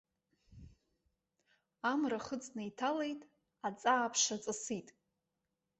[1.91, 3.21] Амра хыҵны иҭалеит,
[3.67, 4.87] аҵааԥша ҵысит.